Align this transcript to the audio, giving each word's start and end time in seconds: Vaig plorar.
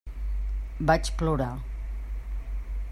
Vaig 0.91 1.11
plorar. 1.19 1.51